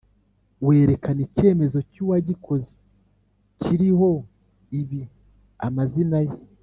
[0.65, 2.73] werekana icyemezo cy’uwagikoze
[3.61, 4.09] kiriho
[4.79, 6.35] ibi:-amazina ye